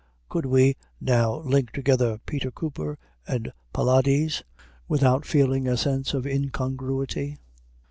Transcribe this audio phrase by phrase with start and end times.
[0.29, 4.41] Could we now link together Peter Cooper and Pylades,
[4.87, 7.37] without feeling a sense of incongruity?